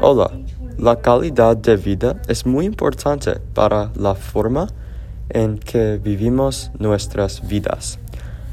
Hola, 0.00 0.30
la 0.78 0.96
calidad 0.96 1.56
de 1.56 1.76
vida 1.76 2.20
es 2.26 2.46
muy 2.46 2.64
importante 2.64 3.38
para 3.52 3.90
la 3.96 4.14
forma 4.14 4.68
en 5.28 5.58
que 5.58 5.98
vivimos 6.02 6.70
nuestras 6.78 7.46
vidas. 7.46 7.98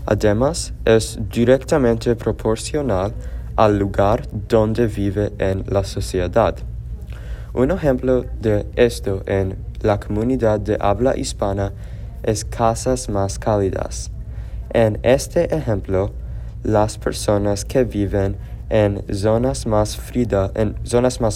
Además, 0.06 0.74
es 0.84 1.20
directamente 1.32 2.16
proporcional 2.16 3.14
al 3.56 3.80
lugar 3.80 4.28
donde 4.50 4.88
vive 4.88 5.32
en 5.38 5.64
la 5.68 5.84
sociedad. 5.84 6.56
Un 7.54 7.72
ejemplo 7.72 8.26
de 8.40 8.66
esto 8.76 9.24
en 9.26 9.58
la 9.82 10.00
comunidad 10.00 10.60
de 10.60 10.78
habla 10.80 11.18
hispana 11.18 11.72
es 12.24 12.44
casas 12.44 13.10
más 13.10 13.40
cálidas. 13.40 14.12
En 14.74 15.00
este 15.04 15.54
ejemplo, 15.56 16.12
las 16.64 16.98
personas 16.98 17.66
que 17.66 17.84
viven 17.84 18.38
en 18.72 19.04
zonas 19.14 19.68
más, 19.68 19.98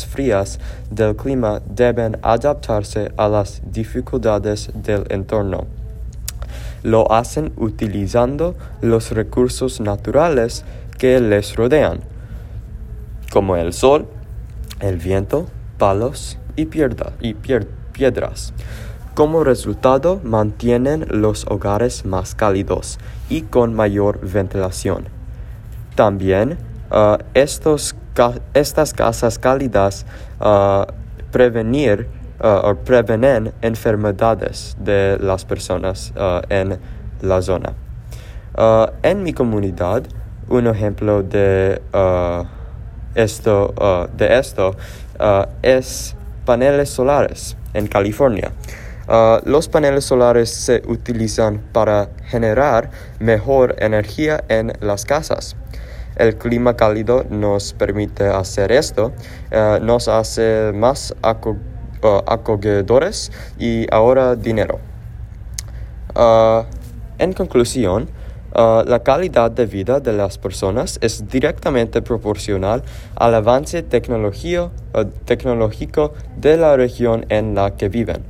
frías 0.06 0.60
del 0.90 1.18
clima 1.18 1.62
deben 1.68 2.18
adaptarse 2.22 3.12
a 3.18 3.28
las 3.28 3.62
dificultades 3.66 4.72
del 4.74 5.04
entorno. 5.10 5.68
Lo 6.82 7.12
hacen 7.12 7.52
utilizando 7.58 8.56
los 8.82 9.12
recursos 9.12 9.82
naturales 9.82 10.64
que 10.98 11.20
les 11.20 11.58
rodean, 11.58 12.00
como 13.34 13.58
el 13.58 13.74
sol, 13.74 14.08
el 14.80 14.96
viento, 14.96 15.48
palos 15.78 16.38
y, 16.56 16.70
y 17.20 17.34
piedras. 17.92 18.54
Como 19.14 19.44
resultado, 19.44 20.22
mantienen 20.24 21.06
los 21.10 21.46
hogares 21.48 22.06
más 22.06 22.34
cálidos 22.34 22.98
y 23.30 23.42
con 23.42 23.74
mayor 23.74 24.22
ventilación. 24.22 25.10
También 25.96 26.58
uh, 26.92 27.18
estos, 27.34 27.96
estas 28.54 28.94
casas 28.94 29.40
cálidas 29.40 30.06
uh, 30.40 30.86
prevenir 31.32 32.08
uh, 32.40 32.70
o 32.70 32.76
prevenen 32.76 33.54
enfermedades 33.62 34.76
de 34.80 35.18
las 35.20 35.46
personas 35.46 36.14
en 36.50 36.80
la 37.22 37.42
zona. 37.42 37.74
en 39.04 39.24
mi 39.24 39.34
comunidad, 39.34 40.04
un 40.48 40.68
ejemplo 40.68 41.24
de 41.24 41.82
esto, 43.16 44.08
de 44.16 44.40
esto 44.40 44.76
es 45.62 46.16
paneles 46.46 46.90
solares 46.90 47.58
en 47.74 47.88
California. 47.88 48.52
los 49.46 49.68
paneles 49.68 50.06
solares 50.06 50.50
se 50.50 50.82
utilizan 50.88 51.60
para 51.74 52.10
generar 52.30 52.90
mejor 53.20 53.76
energía 53.80 54.44
en 54.48 54.74
las 54.80 55.06
casas. 55.06 55.56
El 56.16 56.38
clima 56.38 56.76
cálido 56.76 57.26
nos 57.30 57.74
permite 57.74 58.28
hacer 58.28 58.72
esto, 58.72 59.12
eh, 59.52 59.80
nos 59.82 60.08
hace 60.08 60.72
más 60.74 61.14
uh, 61.24 61.56
acogedores 62.28 63.32
y 63.60 63.86
ahora 63.94 64.36
dinero. 64.36 64.80
Uh, 66.16 66.64
en 67.18 67.34
conclusión, 67.34 68.10
la 68.56 69.02
calidad 69.04 69.52
de 69.52 69.66
vida 69.66 70.00
de 70.00 70.14
las 70.14 70.38
personas 70.38 70.98
es 71.02 71.28
directamente 71.28 72.02
proporcional 72.02 72.84
al 73.16 73.36
avance 73.36 73.84
tecnológico 73.84 74.72
de 76.38 76.56
la 76.56 76.78
región 76.78 77.26
en 77.28 77.54
la 77.54 77.76
que 77.76 77.90
viven. 77.90 78.24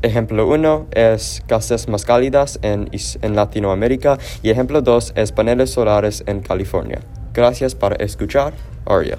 Ejemplo 0.00 0.46
1 0.46 0.86
es 0.92 1.42
casas 1.48 1.88
más 1.88 2.04
cálidas 2.04 2.60
en, 2.62 2.88
en 2.92 3.34
Latinoamérica 3.34 4.18
y 4.44 4.50
ejemplo 4.50 4.80
2 4.80 5.14
es 5.16 5.32
paneles 5.32 5.70
solares 5.70 6.22
en 6.26 6.38
California. 6.40 7.00
Gracias 7.34 7.74
por 7.74 8.00
escuchar, 8.00 8.52
Aria. 8.86 9.18